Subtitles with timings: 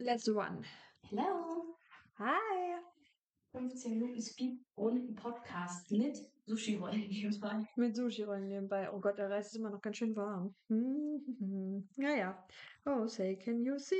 [0.00, 0.64] Let's run.
[1.08, 1.76] Hello.
[2.18, 2.80] Hi.
[3.52, 7.64] 15 Minuten Speed und Podcast mit Sushi-Rollen nebenbei.
[7.76, 8.90] Mit Sushi-Rollen nebenbei.
[8.92, 10.54] Oh Gott, der Reis ist immer noch ganz schön warm.
[10.68, 12.44] Hm, Naja.
[12.84, 13.94] Oh, say, can you see?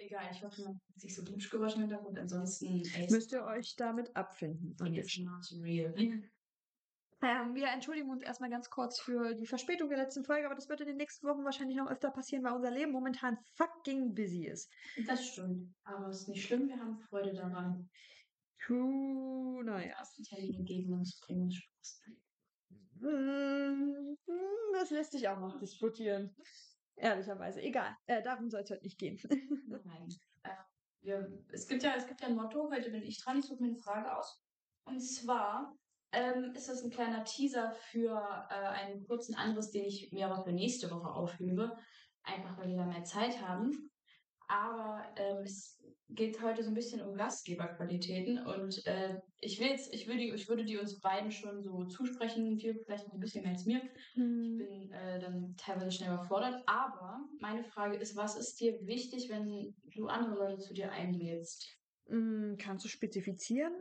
[0.00, 2.18] Egal, ich hoffe, man hat sich so Duschgewaschen im Hintergrund.
[2.18, 4.74] Ansonsten Müsst ihr euch damit abfinden.
[4.80, 5.94] und jetzt not real.
[7.22, 10.68] Ähm, wir entschuldigen uns erstmal ganz kurz für die Verspätung der letzten Folge, aber das
[10.68, 14.46] wird in den nächsten Wochen wahrscheinlich noch öfter passieren, weil unser Leben momentan fucking busy
[14.46, 14.70] ist.
[15.06, 15.74] Das stimmt.
[15.84, 17.88] Aber es ist nicht schlimm, wir haben Freude daran.
[18.68, 18.72] Die
[19.64, 20.02] naja.
[20.28, 22.02] Termine geben uns bringen Spaß.
[23.00, 24.16] Mm,
[24.72, 26.34] Das lässt sich auch noch diskutieren.
[26.96, 27.62] Ehrlicherweise.
[27.62, 27.96] Egal.
[28.06, 29.18] Äh, darum soll es heute nicht gehen.
[29.84, 30.08] Nein.
[30.42, 30.50] Äh,
[31.02, 33.62] wir, es, gibt ja, es gibt ja ein Motto, heute bin ich dran, ich suche
[33.62, 34.42] mir eine Frage aus.
[34.84, 35.76] Und zwar
[36.12, 38.12] ähm, ist das ein kleiner Teaser für
[38.50, 41.76] äh, einen kurzen Anriss, den ich mir aber für nächste Woche aufhebe.
[42.22, 43.90] Einfach weil wir da mehr Zeit haben.
[44.48, 49.92] Aber ähm, es geht heute so ein bisschen um Gastgeberqualitäten und äh, ich will jetzt,
[49.92, 53.20] ich würde die, ich würde die uns beiden schon so zusprechen, dir vielleicht noch ein
[53.20, 53.82] bisschen mehr als mir.
[53.82, 56.62] Ich Mm, bin äh, dann teilweise schnell überfordert.
[56.66, 61.66] Aber meine Frage ist, was ist dir wichtig, wenn du andere Leute zu dir einlädst?
[62.08, 63.72] mm, Kannst du spezifizieren?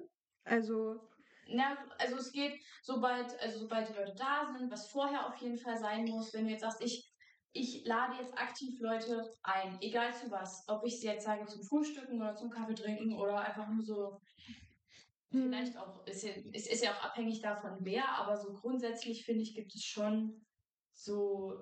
[0.44, 1.00] Also,
[1.48, 5.58] Na, also es geht, sobald, also sobald die Leute da sind, was vorher auf jeden
[5.58, 7.12] Fall sein muss, wenn du jetzt sagst, ich,
[7.52, 10.66] ich lade jetzt aktiv Leute ein, egal zu was.
[10.68, 14.20] Ob ich sie jetzt sage zum Frühstücken oder zum Kaffee trinken oder einfach nur so,
[15.30, 19.44] vielleicht auch, ist ja, es ist ja auch abhängig davon wer, aber so grundsätzlich finde
[19.44, 20.46] ich, gibt es schon
[20.94, 21.54] so,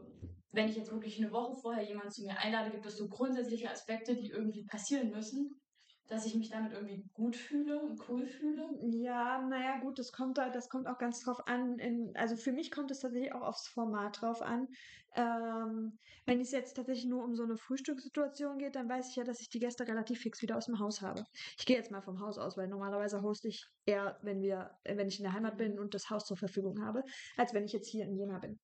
[0.51, 3.69] wenn ich jetzt wirklich eine Woche vorher jemanden zu mir einlade, gibt es so grundsätzliche
[3.69, 5.59] Aspekte, die irgendwie passieren müssen,
[6.07, 8.69] dass ich mich damit irgendwie gut fühle und cool fühle.
[8.91, 11.79] ja, naja, gut, das kommt da, das kommt auch ganz drauf an.
[11.79, 14.67] In, also für mich kommt es tatsächlich auch aufs Format drauf an.
[15.15, 19.23] Ähm, wenn es jetzt tatsächlich nur um so eine Frühstückssituation geht, dann weiß ich ja,
[19.23, 21.23] dass ich die Gäste relativ fix wieder aus dem Haus habe.
[21.57, 24.97] Ich gehe jetzt mal vom Haus aus, weil normalerweise hoste ich eher, wenn wir, äh,
[24.97, 27.03] wenn ich in der Heimat bin und das Haus zur Verfügung habe,
[27.37, 28.59] als wenn ich jetzt hier in Jena bin.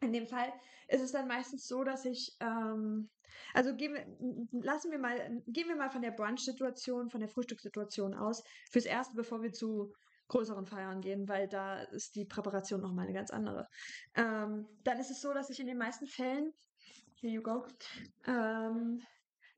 [0.00, 0.52] In dem Fall
[0.88, 3.08] ist es dann meistens so, dass ich, ähm,
[3.54, 8.14] also gehen wir, lassen wir mal, gehen wir mal von der Brunch-Situation, von der Frühstückssituation
[8.14, 9.92] aus, fürs Erste, bevor wir zu
[10.28, 13.68] größeren Feiern gehen, weil da ist die Präparation nochmal eine ganz andere.
[14.14, 16.52] Ähm, dann ist es so, dass ich in den meisten Fällen,
[17.20, 17.64] here you go,
[18.26, 19.02] ähm,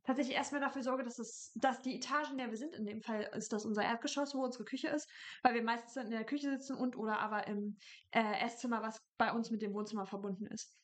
[0.05, 3.03] tatsächlich erstmal dafür sorge, dass es, dass die Etage, in der wir sind, in dem
[3.03, 5.09] Fall ist das unser Erdgeschoss, wo unsere Küche ist,
[5.43, 7.77] weil wir meistens in der Küche sitzen und oder aber im
[8.11, 10.75] äh, Esszimmer, was bei uns mit dem Wohnzimmer verbunden ist.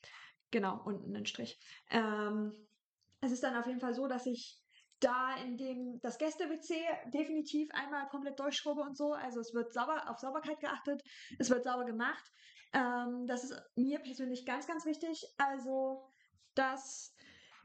[0.50, 1.58] Genau, unten ein Strich.
[1.90, 2.52] Ähm,
[3.24, 4.60] es ist dann auf jeden Fall so, dass ich
[5.00, 6.74] da in dem das Gäste-WC
[7.10, 9.12] definitiv einmal komplett durchschrubbe und so.
[9.12, 11.02] Also es wird sauber auf Sauberkeit geachtet,
[11.38, 12.24] es wird sauber gemacht.
[12.72, 15.24] Ähm, das ist mir persönlich ganz, ganz wichtig.
[15.36, 16.08] Also,
[16.54, 17.14] dass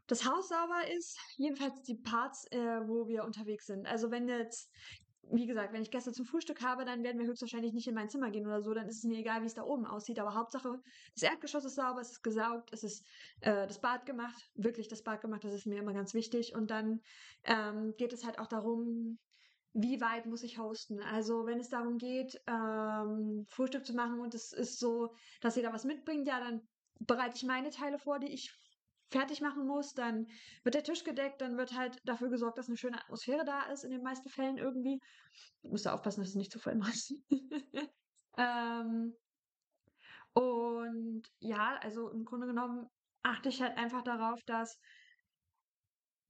[0.08, 3.86] das Haus sauber ist, jedenfalls die Parts, äh, wo wir unterwegs sind.
[3.86, 4.72] Also wenn jetzt,
[5.32, 8.10] wie gesagt, wenn ich Gäste zum Frühstück habe, dann werden wir höchstwahrscheinlich nicht in mein
[8.10, 10.20] Zimmer gehen oder so, dann ist es mir egal, wie es da oben aussieht.
[10.20, 10.82] Aber Hauptsache,
[11.14, 13.06] das Erdgeschoss ist sauber, es ist gesaugt, es ist
[13.42, 16.56] äh, das Bad gemacht, wirklich das Bad gemacht, das ist mir immer ganz wichtig.
[16.56, 17.02] Und dann
[17.44, 19.20] ähm, geht es halt auch darum,
[19.74, 21.00] wie weit muss ich hosten?
[21.00, 25.74] Also wenn es darum geht, ähm, Frühstück zu machen und es ist so, dass jeder
[25.74, 26.68] was mitbringt, ja, dann
[27.00, 28.52] bereite ich meine Teile vor, die ich
[29.12, 29.94] fertig machen muss.
[29.94, 30.28] Dann
[30.64, 33.84] wird der Tisch gedeckt, dann wird halt dafür gesorgt, dass eine schöne Atmosphäre da ist,
[33.84, 35.00] in den meisten Fällen irgendwie.
[35.62, 37.14] Ich muss da aufpassen, dass es nicht zu voll macht.
[38.38, 39.16] ähm,
[40.34, 42.88] und ja, also im Grunde genommen
[43.24, 44.80] achte ich halt einfach darauf, dass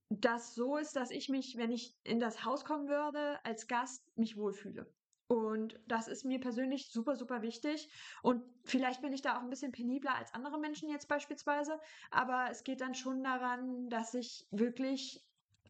[0.09, 4.03] das so ist, dass ich mich, wenn ich in das Haus kommen würde, als Gast
[4.17, 4.91] mich wohlfühle.
[5.29, 7.87] Und das ist mir persönlich super, super wichtig.
[8.23, 11.79] Und vielleicht bin ich da auch ein bisschen penibler als andere Menschen jetzt beispielsweise.
[12.09, 15.23] Aber es geht dann schon daran, dass ich wirklich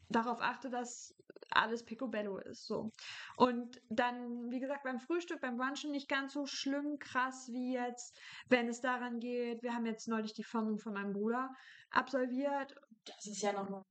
[0.08, 1.14] darauf achte, dass
[1.50, 2.68] alles picobello ist.
[2.68, 2.92] So.
[3.36, 8.18] Und dann, wie gesagt, beim Frühstück, beim Brunchen nicht ganz so schlimm, krass wie jetzt,
[8.48, 9.62] wenn es daran geht.
[9.62, 11.54] Wir haben jetzt neulich die Firmung von meinem Bruder
[11.92, 13.84] absolviert Das ist ja noch eine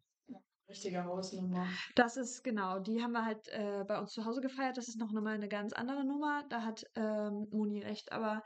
[0.68, 1.66] richtige Hausnummer.
[1.94, 4.76] Das ist genau, die haben wir halt äh, bei uns zu Hause gefeiert.
[4.76, 6.44] Das ist noch mal eine ganz andere Nummer.
[6.50, 8.12] Da hat ähm, Moni recht.
[8.12, 8.42] Aber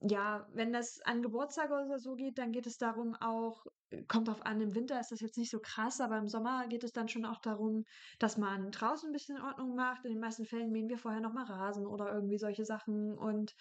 [0.00, 3.64] ja, wenn das an Geburtstage oder so geht, dann geht es darum auch,
[4.08, 6.84] kommt drauf an, im Winter ist das jetzt nicht so krass, aber im Sommer geht
[6.84, 7.84] es dann schon auch darum,
[8.18, 10.04] dass man draußen ein bisschen Ordnung macht.
[10.04, 13.54] In den meisten Fällen mähen wir vorher nochmal Rasen oder irgendwie solche Sachen und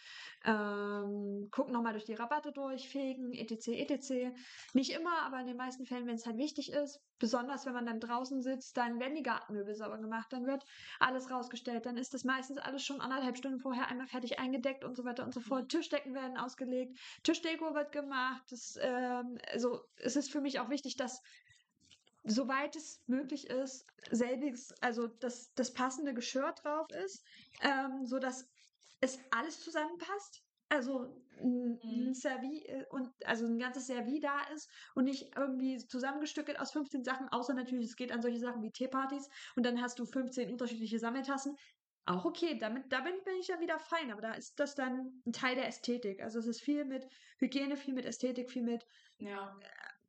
[0.44, 4.36] ähm, gucken nochmal durch die Rabatte durch, fegen, etc., etc.
[4.74, 7.86] Nicht immer, aber in den meisten Fällen, wenn es halt wichtig ist, besonders wenn man
[7.86, 10.66] dann draußen sitzt, dann werden die Gartenmöbel sauber gemacht, dann wird
[11.00, 14.96] alles rausgestellt, dann ist das meistens alles schon anderthalb Stunden vorher einmal fertig eingedeckt und
[14.96, 15.70] so weiter und so fort.
[15.70, 18.44] Tischdecken werden ausgelegt, Tischdeko wird gemacht.
[18.50, 21.22] Das, ähm, also es ist für mich auch wichtig, dass
[22.24, 27.24] soweit es möglich ist, selbiges, also das, das passende Geschirr drauf ist,
[27.62, 28.46] ähm, sodass
[29.02, 30.42] es alles zusammenpasst.
[30.68, 32.14] Also ein, ein Mhm.
[32.14, 37.04] Servi äh, und also ein ganzes Servi da ist und nicht irgendwie zusammengestückelt aus 15
[37.04, 40.50] Sachen, außer natürlich, es geht an solche Sachen wie Teepartys und dann hast du 15
[40.52, 41.56] unterschiedliche Sammeltassen.
[42.08, 45.22] Auch okay, damit, da bin, bin ich dann wieder fein, aber da ist das dann
[45.26, 46.22] ein Teil der Ästhetik.
[46.22, 47.06] Also es ist viel mit
[47.40, 48.86] Hygiene, viel mit Ästhetik, viel mit
[49.18, 49.60] Ja.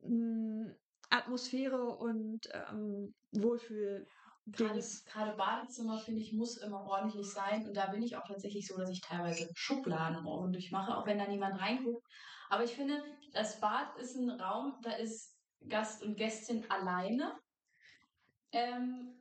[0.09, 0.75] Mh,
[1.11, 4.07] Atmosphäre und ähm, Wohlfühl.
[4.49, 7.67] Gerade, gerade Badezimmer, finde ich, muss immer ordentlich sein.
[7.67, 11.19] Und da bin ich auch tatsächlich so, dass ich teilweise Schubladen ordentlich mache, auch wenn
[11.19, 12.07] da niemand reinguckt.
[12.49, 15.37] Aber ich finde, das Bad ist ein Raum, da ist
[15.69, 17.35] Gast und Gästin alleine.
[18.53, 19.21] Ähm,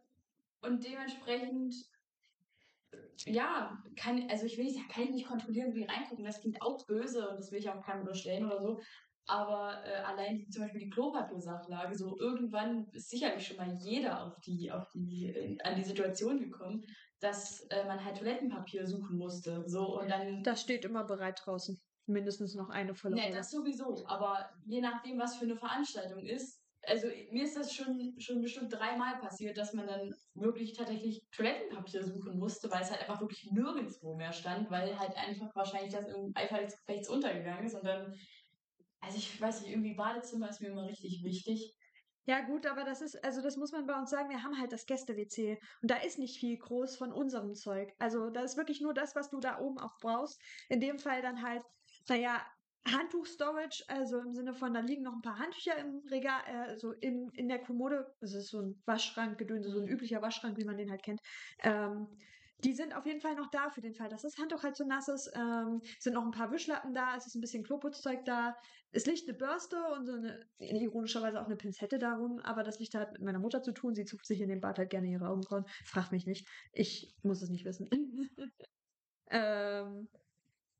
[0.62, 1.74] und dementsprechend,
[3.26, 6.26] ja, kann, also ich will nicht, kann ich nicht kontrollieren, wie reingucken.
[6.26, 8.80] Das klingt auch böse und das will ich auch keinem unterstellen oder so.
[9.28, 14.24] Aber äh, allein die, zum Beispiel die Klopapiersachlage, so irgendwann ist sicherlich schon mal jeder
[14.24, 16.86] auf die, auf die, äh, an die Situation gekommen,
[17.20, 19.64] dass äh, man halt Toilettenpapier suchen musste.
[19.68, 20.44] So und dann.
[20.44, 21.80] Das steht immer bereit draußen.
[22.08, 24.06] Mindestens noch eine volle Nee, das sowieso.
[24.06, 28.72] Aber je nachdem, was für eine Veranstaltung ist, also mir ist das schon, schon bestimmt
[28.72, 33.52] dreimal passiert, dass man dann wirklich tatsächlich Toilettenpapier suchen musste, weil es halt einfach wirklich
[33.52, 37.86] nirgendwo mehr stand, weil halt einfach wahrscheinlich das im Eifer des Gefechts untergegangen ist und
[37.86, 38.14] dann,
[39.06, 41.76] also ich weiß nicht, irgendwie Badezimmer ist mir immer richtig wichtig.
[42.28, 44.72] Ja, gut, aber das ist, also das muss man bei uns sagen, wir haben halt
[44.72, 47.94] das Gäste-WC und da ist nicht viel groß von unserem Zeug.
[48.00, 50.42] Also da ist wirklich nur das, was du da oben auch brauchst.
[50.70, 51.62] In dem Fall dann halt,
[52.10, 52.44] naja,
[52.88, 56.94] Handtuch-Storage, also im Sinne von, da liegen noch ein paar Handtücher im Regal, äh, also
[56.94, 58.12] in, in der Kommode.
[58.22, 61.20] Das ist so ein Waschschrank, Gedönse, so ein üblicher Waschschrank, wie man den halt kennt.
[61.64, 62.08] Ähm,
[62.64, 64.86] die sind auf jeden Fall noch da für den Fall, dass das Handtuch halt so
[64.86, 65.32] nass ist.
[65.36, 68.56] Ähm, sind noch ein paar Wischlappen da, es ist ein bisschen Kloputzzeug da.
[68.92, 72.96] Es liegt eine Bürste und so eine, ironischerweise auch eine Pinzette darum, aber das liegt
[72.96, 73.94] halt mit meiner Mutter zu tun.
[73.94, 75.66] Sie zupft sich in den Bad halt gerne ihre Augenbrauen.
[75.84, 76.48] Frag mich nicht.
[76.72, 77.90] Ich muss es nicht wissen.
[79.32, 80.08] ähm,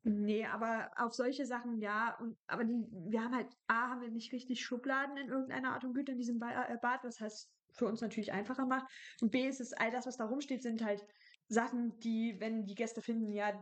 [0.04, 2.18] nee, aber auf solche Sachen ja.
[2.20, 5.84] Und, aber die, wir haben halt, A, haben wir nicht richtig Schubladen in irgendeiner Art
[5.84, 8.88] und Güte in diesem äh, Bad, was heißt für uns natürlich einfacher macht.
[9.22, 11.06] Und B ist es, all das, was da rumsteht, sind halt
[11.48, 13.54] Sachen, die, wenn die Gäste finden, ja,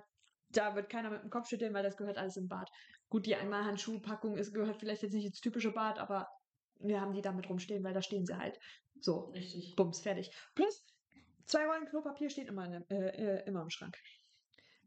[0.49, 2.69] da wird keiner mit dem Kopf schütteln, weil das gehört alles im Bad.
[3.09, 6.27] Gut, die Einmalhandschuhpackung ist, gehört vielleicht jetzt nicht ins typische Bad, aber
[6.79, 8.57] wir haben die damit rumstehen, weil da stehen sie halt.
[8.99, 9.75] So, Richtig.
[9.75, 10.31] bums, fertig.
[10.55, 10.85] Plus,
[11.45, 13.97] zwei Rollen Klopapier stehen immer, in, äh, äh, immer im Schrank.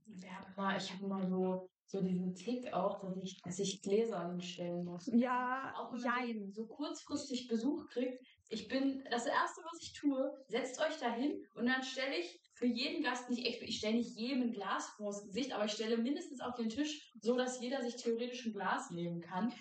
[0.07, 4.29] Ja, mal, ich habe immer so, so diesen Tick auch, dass ich, dass ich Gläser
[4.29, 5.11] hinstellen muss.
[5.13, 6.39] Ja, auch wenn jein.
[6.39, 10.97] man so, so kurzfristig Besuch kriegt, ich bin, das erste, was ich tue, setzt euch
[10.99, 14.43] da hin und dann stelle ich für jeden Gast nicht extra, ich stelle nicht jedem
[14.43, 17.97] ein Glas vors Gesicht, aber ich stelle mindestens auf den Tisch, so dass jeder sich
[17.97, 19.53] theoretisch ein Glas nehmen kann.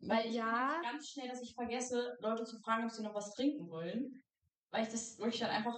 [0.00, 0.74] Weil ich Ja.
[0.76, 0.80] ja.
[0.82, 4.22] ganz schnell, dass ich vergesse, Leute zu fragen, ob sie noch was trinken wollen.
[4.70, 5.76] Weil ich das wirklich dann einfach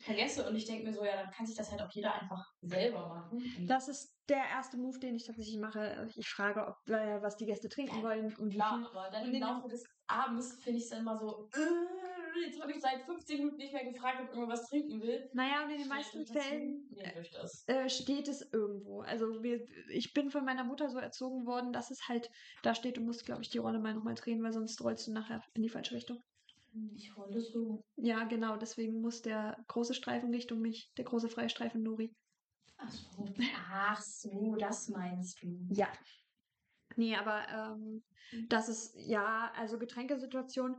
[0.00, 2.42] vergesse und ich denke mir so, ja, dann kann sich das halt auch jeder einfach
[2.62, 3.66] selber machen.
[3.66, 6.08] Das ist der erste Move, den ich tatsächlich mache.
[6.16, 8.86] Ich frage, ob, äh, was die Gäste trinken wollen und wie Klar, viel.
[8.86, 12.80] aber dann im Laufe des Abends finde ich es immer so, äh, jetzt habe ich
[12.80, 15.28] seit 15 Minuten nicht mehr gefragt, ob irgendwer was trinken will.
[15.34, 16.88] Naja, und in den meisten Fällen
[17.32, 17.64] das.
[17.68, 19.02] äh, steht es irgendwo.
[19.02, 22.30] Also wir, ich bin von meiner Mutter so erzogen worden, dass es halt
[22.62, 25.12] da steht, du musst, glaube ich, die Rolle mal nochmal drehen, weil sonst rollst du
[25.12, 26.22] nachher in die falsche Richtung.
[26.94, 27.82] Ich rolle so.
[27.96, 32.14] Ja, genau, deswegen muss der große Streifen Richtung mich, der große freie Streifen Nori.
[32.76, 33.28] Ach so.
[33.70, 35.66] Ach so, das meinst du.
[35.70, 35.88] Ja.
[36.98, 38.02] Nee, aber ähm,
[38.48, 40.76] das ist, ja, also Getränkesituation.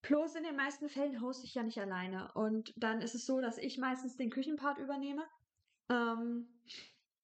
[0.00, 2.32] Plus in den meisten Fällen hoste ich ja nicht alleine.
[2.32, 5.22] Und dann ist es so, dass ich meistens den Küchenpart übernehme
[5.90, 6.48] ähm,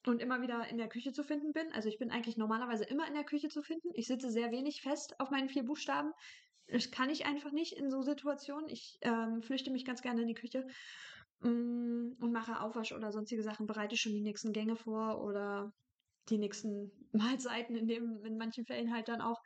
[0.04, 1.72] und immer wieder in der Küche zu finden bin.
[1.72, 3.88] Also ich bin eigentlich normalerweise immer in der Küche zu finden.
[3.94, 6.12] Ich sitze sehr wenig fest auf meinen vier Buchstaben.
[6.68, 8.68] Das kann ich einfach nicht in so Situationen.
[8.68, 10.66] Ich ähm, flüchte mich ganz gerne in die Küche
[11.40, 15.72] mm, und mache Aufwasch oder sonstige Sachen, bereite schon die nächsten Gänge vor oder
[16.28, 19.40] die nächsten Mahlzeiten, in dem, in manchen Fällen halt dann auch.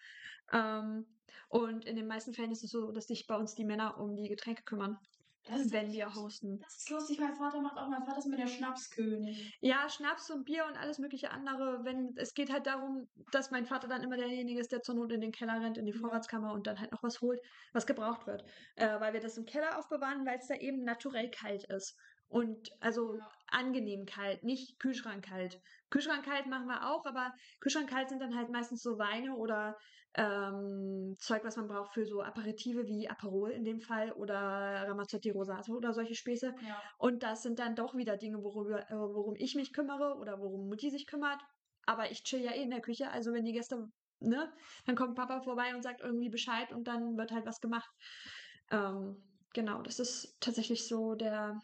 [0.52, 1.06] Ähm,
[1.48, 4.14] und in den meisten Fällen ist es so, dass sich bei uns die Männer um
[4.16, 4.96] die Getränke kümmern,
[5.44, 6.60] Das wenn wir hosten.
[6.60, 9.58] Das ist lustig, mein Vater macht auch, mein Vater ist mit der Schnapskönig.
[9.60, 11.84] Ja, Schnaps und Bier und alles mögliche andere.
[11.84, 15.12] Wenn es geht halt darum, dass mein Vater dann immer derjenige ist, der zur Not
[15.12, 15.98] in den Keller rennt, in die Ja.
[15.98, 17.40] Vorratskammer und dann halt noch was holt,
[17.72, 18.44] was gebraucht wird.
[18.76, 21.96] Äh, weil wir das im Keller aufbewahren, weil es da eben naturell kalt ist.
[22.30, 23.28] Und also Ja.
[23.48, 25.58] angenehm kalt, nicht Kühlschrank kalt.
[25.90, 29.76] Kühlschrank kalt machen wir auch, aber Kühlschrank kalt sind dann halt meistens so Weine oder
[30.14, 35.30] ähm, Zeug, was man braucht für so Aperitive wie Aperol in dem Fall oder Ramazzotti
[35.30, 36.54] Rosato oder solche Späße.
[36.60, 36.82] Ja.
[36.98, 40.68] Und das sind dann doch wieder Dinge, worüber, äh, worum ich mich kümmere oder worum
[40.68, 41.40] Mutti sich kümmert.
[41.86, 43.88] Aber ich chill ja eh in der Küche, also wenn die Gäste,
[44.20, 44.52] ne,
[44.86, 47.90] dann kommt Papa vorbei und sagt irgendwie Bescheid und dann wird halt was gemacht.
[48.70, 49.16] Ähm,
[49.52, 51.60] genau, das ist tatsächlich so der,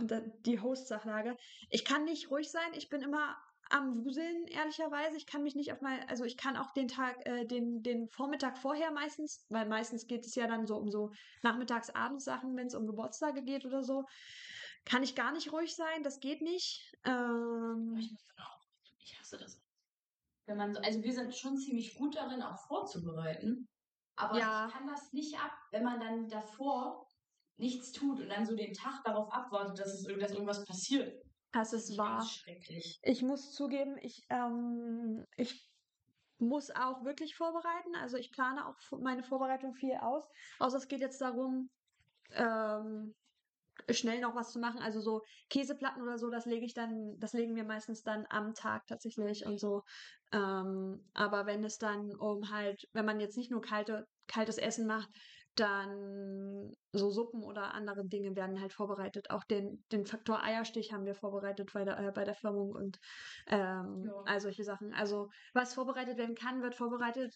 [0.00, 1.36] der die Host-Sachlage.
[1.70, 2.72] Ich kann nicht ruhig sein.
[2.74, 3.36] Ich bin immer
[3.70, 5.16] am Wuseln, ehrlicherweise.
[5.16, 8.08] Ich kann mich nicht auf mal, also ich kann auch den Tag, äh, den, den
[8.08, 11.10] Vormittag vorher meistens, weil meistens geht es ja dann so um so
[11.42, 14.04] Nachmittags-Abends-Sachen, wenn es um Geburtstage geht oder so,
[14.84, 16.02] kann ich gar nicht ruhig sein.
[16.02, 16.80] Das geht nicht.
[17.04, 18.58] Ähm, Ich auch.
[19.00, 19.60] Ich hasse das.
[20.46, 23.68] Wenn man so, also wir sind schon ziemlich gut darin, auch vorzubereiten.
[24.16, 24.66] Aber Ja.
[24.66, 27.06] ich kann das nicht ab, wenn man dann davor
[27.58, 31.22] nichts tut und dann so den Tag darauf abwartet, dass, es, dass irgendwas passiert.
[31.52, 32.24] das ist wahr.
[32.24, 32.98] schrecklich.
[33.02, 35.68] Ich muss zugeben, ich, ähm, ich
[36.38, 37.94] muss auch wirklich vorbereiten.
[38.00, 40.24] Also ich plane auch meine Vorbereitung viel aus.
[40.58, 41.68] Außer es geht jetzt darum,
[42.32, 43.14] ähm,
[43.90, 44.80] schnell noch was zu machen.
[44.80, 48.54] Also so Käseplatten oder so, das lege ich dann, das legen wir meistens dann am
[48.54, 49.84] Tag tatsächlich und so.
[50.32, 54.86] Ähm, aber wenn es dann um halt, wenn man jetzt nicht nur kalte, kaltes Essen
[54.86, 55.10] macht,
[55.60, 59.30] dann so Suppen oder andere Dinge werden halt vorbereitet.
[59.30, 62.98] Auch den, den Faktor Eierstich haben wir vorbereitet bei der, äh, bei der Firmung und
[63.46, 64.22] ähm, Ja.
[64.24, 64.92] all solche Sachen.
[64.94, 67.34] Also was vorbereitet werden kann, wird vorbereitet.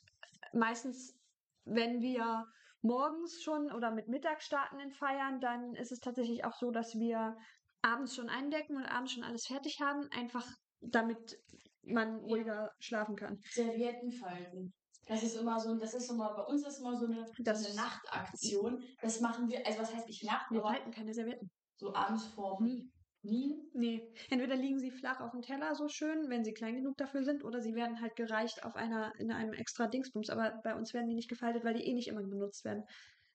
[0.52, 1.18] Meistens,
[1.64, 2.44] wenn wir
[2.80, 6.94] morgens schon oder mit Mittag starten in Feiern, dann ist es tatsächlich auch so, dass
[6.94, 7.36] wir
[7.82, 10.46] abends schon eindecken und abends schon alles fertig haben, einfach
[10.80, 11.36] damit
[11.82, 12.36] man Ja.
[12.36, 13.38] ruhiger schlafen kann.
[13.50, 14.74] Servietten falten.
[15.06, 17.68] Das ist immer so, das ist immer, bei uns ist immer so eine, Das so
[17.68, 18.82] eine Nachtaktion.
[19.00, 21.50] Das machen wir, also was heißt nicht Nacht, Wir aber falten keine Servietten.
[21.78, 22.90] so abends vorm Nie.
[23.24, 23.56] Nie.
[23.72, 24.12] Nee.
[24.30, 27.44] Entweder liegen sie flach auf dem Teller so schön, wenn sie klein genug dafür sind,
[27.44, 30.28] oder sie werden halt gereicht auf einer, in einem extra Dingsbums.
[30.28, 32.82] Aber bei uns werden die nicht gefaltet, weil die eh nicht immer benutzt werden.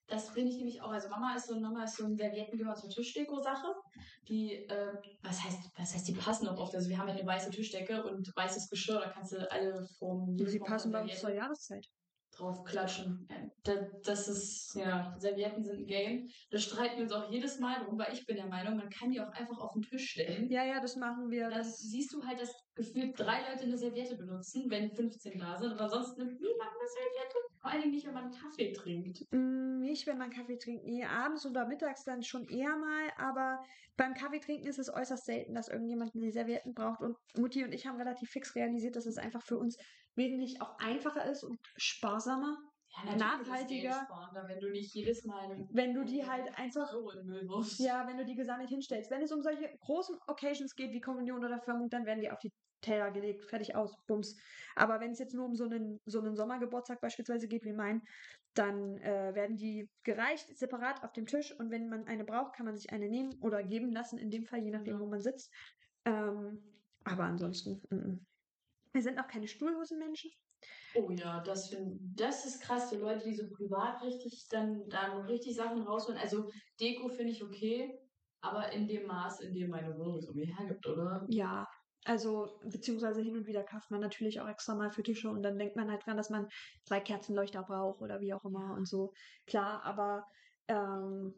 [0.08, 0.92] Das finde ich nämlich auch.
[0.92, 3.68] Also Mama ist so, Mama ist so ein Servietten gehört zur Tischdeko-Sache.
[4.30, 6.74] Die, äh, was heißt, was heißt, die passen auch oft.
[6.76, 10.38] Also wir haben ja eine weiße Tischdecke und weißes Geschirr, da kannst du alle vom
[10.38, 11.86] Sie passen bei uns zur Jahreszeit.
[12.38, 13.28] drauf klatschen.
[13.64, 16.30] Das, das ist, ja, Servietten sind ein Game.
[16.52, 19.10] Da streiten wir uns auch jedes Mal drum, weil ich bin der Meinung, man kann
[19.10, 20.50] die auch einfach auf den Tisch stellen.
[20.50, 21.50] Ja, ja, das machen wir.
[21.50, 25.58] Dann Das, siehst du halt, dass gefühlt drei Leute eine Serviette benutzen, wenn 15 da
[25.58, 25.74] sind.
[25.74, 27.38] Aber sonst nimmt niemand eine Serviette.
[27.68, 29.26] Vor allen Dingen nicht, wenn man Kaffee trinkt.
[29.32, 30.86] Mm, nicht, wenn man Kaffee trinkt.
[30.86, 33.12] Nee, abends oder mittags dann schon eher mal.
[33.18, 33.62] Aber
[33.98, 37.02] beim Kaffee trinken ist es äußerst selten, dass irgendjemand die Servietten braucht.
[37.02, 39.78] Und Mutti und ich haben relativ fix realisiert, dass es einfach für uns
[40.16, 42.58] wesentlich auch einfacher ist und sparsamer.
[43.06, 44.08] Ja, Nachhaltiger.
[44.48, 46.90] Wenn du nicht jedes Mal Wenn du die halt einfach.
[47.80, 49.12] Ja, wenn du die gesammelt hinstellst.
[49.12, 52.40] Wenn es um solche großen Occasions geht wie Kommunion oder Firmung, dann werden die auf
[52.40, 54.36] die Teller gelegt, fertig aus, bums.
[54.76, 58.02] Aber wenn es jetzt nur um so einen, so einen Sommergeburtstag beispielsweise geht wie mein,
[58.54, 62.66] dann äh, werden die gereicht, separat auf dem Tisch und wenn man eine braucht, kann
[62.66, 65.00] man sich eine nehmen oder geben lassen, in dem Fall, je nachdem, Ja.
[65.00, 65.54] wo man sitzt.
[66.06, 66.64] Ähm,
[67.04, 68.26] aber ansonsten, mm, mm.
[68.94, 70.32] wir sind auch keine Stuhlhosenmenschen.
[70.96, 72.90] Oh ja, das, find, das ist krass.
[72.90, 76.20] So Leute, die so privat richtig dann, dann richtig Sachen rausholen.
[76.20, 78.00] Also Deko finde ich okay,
[78.42, 81.26] aber in dem Maß, in dem meine Wohnung es irgendwie hergibt, oder?
[81.30, 81.67] Ja,
[82.08, 85.58] also beziehungsweise hin und wieder kauft man natürlich auch extra mal für Tische und dann
[85.58, 86.48] denkt man halt dran, dass man
[86.86, 89.14] drei Kerzenleuchter braucht oder wie auch immer und so.
[89.46, 90.26] Klar, aber
[90.68, 91.34] ähm,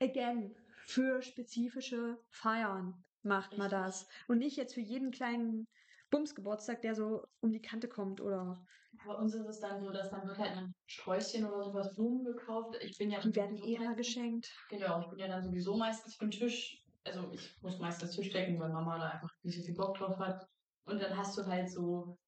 [0.00, 0.54] again,
[0.86, 4.08] für spezifische Feiern macht man das.
[4.28, 5.66] Und nicht jetzt für jeden kleinen
[6.10, 8.64] Bumsgeburtstag, der so um die Kante kommt oder
[9.06, 12.24] Bei uns ist es dann so, dass dann wird halt ein Sträußchen oder sowas Blumen
[12.24, 12.76] gekauft.
[12.80, 14.52] Ich bin ja die werden eh meistens- geschenkt.
[14.70, 16.87] Genau, ich bin ja dann sowieso meistens für den Tisch.
[17.04, 20.18] Also ich muss meistens Tisch decken, weil Mama da einfach nicht so viel Bock drauf
[20.18, 20.46] hat.
[20.84, 22.18] Und dann hast du halt so,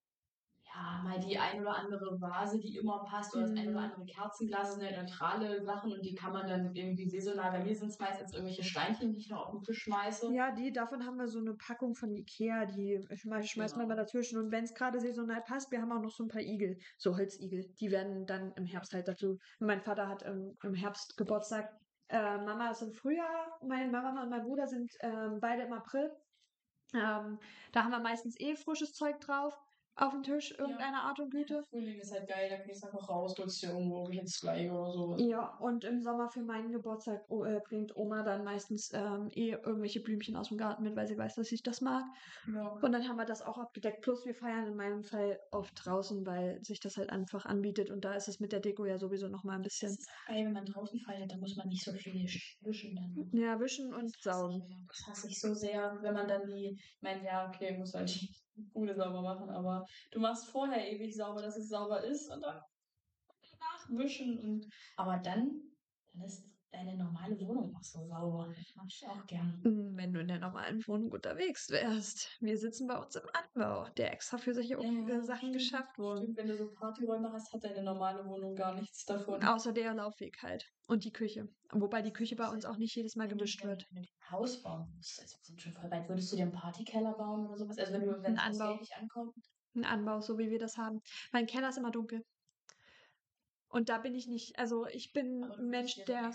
[0.64, 3.84] ja, mal die ein oder andere Vase, die immer passt, oder das ein oder Mhm.
[3.84, 7.52] andere Kerzenglas, sind ja neutrale Sachen und die kann man dann irgendwie saisonal.
[7.52, 10.26] Bei mir sind es meistens irgendwelche Steinchen, die ich noch auf den Tisch schmeiße.
[10.32, 13.96] Ja, die, davon haben wir so eine Packung von Ikea, die schmeiß, schmeißt man Genau.
[13.96, 14.38] mal dazwischen.
[14.38, 17.16] Und wenn es gerade saisonal passt, wir haben auch noch so ein paar Igel, so
[17.16, 17.72] Holzigel.
[17.80, 19.38] Die werden dann im Herbst halt dazu.
[19.58, 21.70] Mein Vater hat im, im Herbst Geburtstag.
[22.10, 23.58] Äh, Mama ist im Frühjahr.
[23.62, 26.10] Meine Mama und mein Bruder sind ähm, beide im April.
[26.92, 27.38] Ähm,
[27.72, 29.56] da haben wir meistens eh frisches Zeug drauf
[29.96, 31.62] auf dem Tisch, irgendeiner Art und Güte.
[31.70, 34.92] Frühling ist halt geil, da gehst du einfach raus, drückst dir irgendwo ins Zweige oder
[34.92, 35.16] so.
[35.18, 39.50] Ja, und im Sommer für meinen Geburtstag oh, äh, bringt Oma dann meistens ähm, eh
[39.50, 42.04] irgendwelche Blümchen aus dem Garten mit, weil sie weiß, dass ich das mag.
[42.52, 42.78] Ja.
[42.80, 44.00] Und dann haben wir das auch abgedeckt.
[44.02, 47.90] Plus wir feiern in meinem Fall oft draußen, weil sich das halt einfach anbietet.
[47.90, 49.90] Und da ist es mit der Deko ja sowieso nochmal ein bisschen.
[49.90, 52.14] ist geil, wenn man draußen feiert, dann muss man nicht so viel
[52.62, 53.30] wischen dann.
[53.32, 54.62] Ja, wischen und saugen.
[54.88, 58.08] Das hasse ich so sehr, wenn man dann die, ich meine, ja, okay, muss halt
[58.08, 58.34] die
[58.72, 62.62] Bude sauber machen, aber du machst vorher ewig sauber, dass es sauber ist und dann
[63.60, 65.60] danach wischen und, aber dann,
[66.12, 68.52] dann ist deine normale Wohnung auch so sauber.
[68.56, 69.60] Das mach ich auch gern.
[69.64, 72.36] Hm, Wenn du in der normalen Wohnung unterwegs wärst.
[72.40, 76.22] Wir sitzen bei uns im Anbau, der extra für solche äh, Sachen stimmt, geschafft wurde.
[76.22, 79.42] Stimmt, wenn du so Partyräume hast, hat deine normale Wohnung gar nichts davon.
[79.42, 80.64] Außer der Laufweg halt.
[80.86, 81.48] Und die Küche.
[81.72, 83.56] Wobei die Küche bei uns auch nicht jedes Mal wenn- wird.
[83.90, 86.42] Wenn du ein Haus bauen musst, also wir sind schon voll weit, würdest du dir
[86.42, 87.78] einen Partykeller bauen oder sowas?
[87.78, 88.76] Also wenn du, wenn Ein Anbau.
[88.76, 89.34] Nicht ankommt.
[89.74, 91.00] Ein Anbau, so wie wir das haben.
[91.32, 92.24] Mein Keller ist immer dunkel.
[93.70, 96.34] Und da bin ich nicht, also ich bin ein Mensch, der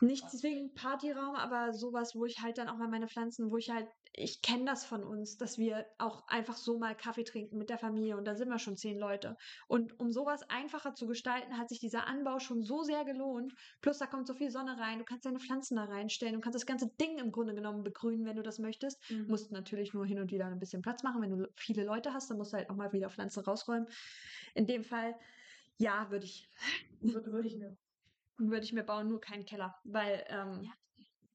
[0.00, 3.70] nicht deswegen Partyraum, aber sowas, wo ich halt dann auch mal meine Pflanzen, wo ich
[3.70, 7.70] halt, ich kenne das von uns, dass wir auch einfach so mal Kaffee trinken mit
[7.70, 9.36] der Familie und da sind wir schon zehn Leute.
[9.68, 13.54] Und um sowas einfacher zu gestalten, hat sich dieser Anbau schon so sehr gelohnt.
[13.80, 16.56] Plus da kommt so viel Sonne rein, du kannst deine Pflanzen da reinstellen, du kannst
[16.56, 19.08] das ganze Ding im Grunde genommen begrünen, wenn du das möchtest.
[19.08, 19.28] Mhm.
[19.28, 21.22] Musst natürlich nur hin und wieder ein bisschen Platz machen.
[21.22, 23.86] Wenn du viele Leute hast, dann musst du halt auch mal wieder Pflanzen rausräumen.
[24.54, 25.14] In dem Fall,
[25.78, 26.48] ja, würde ich,
[27.00, 27.76] Würde, würde ich mir.
[28.38, 29.74] würde ich mir bauen, nur keinen Keller.
[29.84, 30.72] Weil ähm, Ja.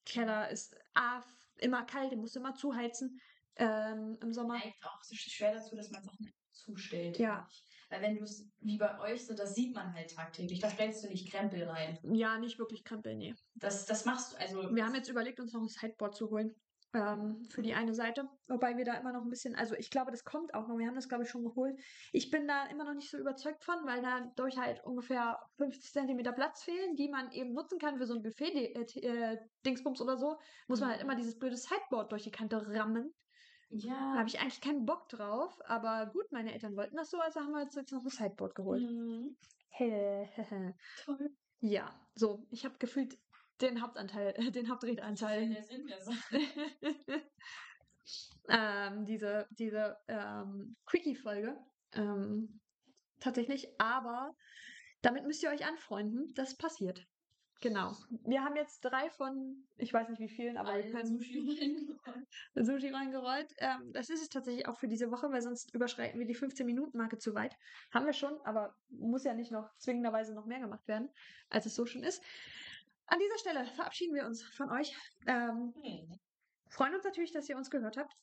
[0.05, 1.21] Keller ist A,
[1.57, 3.19] immer kalt, den musst du immer zuheizen
[3.55, 4.57] ähm, im Sommer.
[4.57, 7.17] neigt auch so schwer dazu, dass man Sachen zustellt.
[7.19, 7.35] Ja.
[7.35, 7.63] finde ich.
[7.89, 10.59] Weil wenn du es wie bei euch so, das sieht man halt tagtäglich.
[10.59, 11.99] Da stellst du nicht Krempel rein.
[12.03, 13.35] Ja, nicht wirklich Krempel, nee.
[13.53, 14.37] Das, das machst du.
[14.37, 16.55] Also Wir haben jetzt überlegt, uns noch ein Sideboard zu holen.
[16.93, 18.29] Ähm, für die eine Seite.
[18.47, 20.77] Wobei wir da immer noch ein bisschen, also ich glaube, das kommt auch noch.
[20.77, 21.79] Wir haben das, glaube ich, schon geholt.
[22.11, 25.91] Ich bin da immer noch nicht so überzeugt von, weil da durch halt ungefähr 50
[25.91, 30.37] Zentimeter Platz fehlen, die man eben nutzen kann für so ein Buffet-Dingsbums oder so.
[30.67, 31.05] Muss man halt Mhm.
[31.05, 33.13] immer dieses blöde Sideboard durch die Kante rammen.
[33.69, 34.15] Da ja.
[34.17, 37.51] habe ich eigentlich keinen Bock drauf, aber gut, meine Eltern wollten das so, also haben
[37.53, 38.83] wir uns jetzt noch ein Sideboard geholt.
[38.83, 39.35] Mhm.
[40.95, 41.35] Toll.
[41.59, 43.17] ja, so, ich habe gefühlt
[43.61, 45.49] den Hauptanteil, den Hauptredanteil.
[45.49, 46.39] Der Sinn der Sache.
[48.49, 51.57] ähm, diese diese ähm, Quickie-Folge.
[51.93, 52.59] Ähm,
[53.19, 54.35] tatsächlich, aber
[55.01, 57.05] damit müsst ihr euch anfreunden, das passiert.
[57.63, 57.95] Genau.
[58.25, 61.87] Wir haben jetzt drei von, ich weiß nicht wie vielen, aber wir Allen können Sushi.
[62.55, 63.53] Sushi reingerollt.
[63.57, 67.19] Ähm, das ist es tatsächlich auch für diese Woche, weil sonst überschreiten wir die 15-Minuten-Marke
[67.19, 67.55] zu weit.
[67.93, 71.09] Haben wir schon, aber muss ja nicht noch zwingenderweise noch mehr gemacht werden,
[71.49, 72.21] als es so schon ist.
[73.07, 74.95] An dieser Stelle verabschieden wir uns von euch.
[75.27, 76.19] Ähm, Hm.
[76.69, 78.13] freuen uns natürlich, dass ihr uns gehört habt.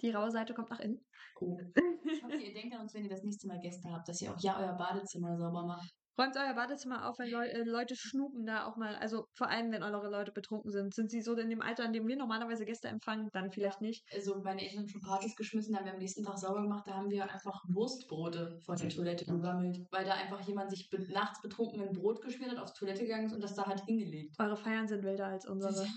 [0.00, 1.06] Die raue Seite kommt nach innen.
[1.40, 1.72] Cool.
[2.04, 4.32] Ich hoffe, ihr denkt an uns, wenn ihr das nächste Mal Gäste habt, dass ihr
[4.32, 5.90] auch ja euer Badezimmer sauber macht.
[6.16, 8.94] Räumt euer Badezimmer auf, wenn Leu äh, Leute schnupen da auch mal.
[8.96, 10.94] Also vor allem, wenn eure Leute betrunken sind.
[10.94, 13.30] Sind sie so in dem Alter, in dem wir normalerweise Gäste empfangen?
[13.32, 14.04] Dann vielleicht nicht.
[14.14, 16.84] Also meine Eltern haben schon Partys geschmissen, da haben wir am nächsten Tag sauber gemacht,
[16.86, 21.04] da haben wir einfach Wurstbrote vor der Toilette gesammelt, weil da einfach jemand sich be
[21.12, 24.36] nachts betrunken ein Brot geschmiert hat, aufs Toilette gegangen ist und das da hat hingelegt.
[24.38, 25.86] Eure Feiern sind wilder als unsere.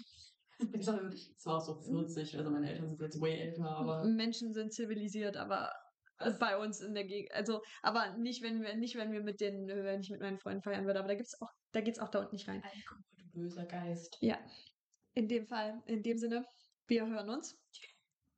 [0.74, 0.88] Es
[1.46, 5.38] war auch so 40, also meine Eltern sind jetzt way älter, aber Menschen sind zivilisiert,
[5.38, 5.72] aber
[6.20, 6.40] Was?
[6.40, 7.32] bei uns in der Gegend.
[7.34, 10.62] Also, aber nicht, wenn wir, nicht, wenn wir mit den, wenn ich mit meinen Freunden
[10.62, 11.00] feiern würde.
[11.00, 12.64] Aber da gibt's auch, da geht's auch da unten nicht rein.
[12.64, 14.18] Alkohol, du böser Geist.
[14.22, 14.38] Ja.
[15.14, 16.46] In dem Fall, in dem Sinne,
[16.88, 17.58] wir hören uns.